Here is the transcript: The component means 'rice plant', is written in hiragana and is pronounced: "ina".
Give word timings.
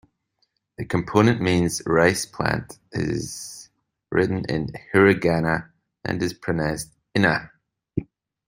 The 0.79 0.85
component 0.85 1.41
means 1.41 1.83
'rice 1.85 2.25
plant', 2.25 2.79
is 2.91 3.69
written 4.09 4.45
in 4.45 4.69
hiragana 4.91 5.69
and 6.03 6.23
is 6.23 6.33
pronounced: 6.33 6.89
"ina". 7.15 7.51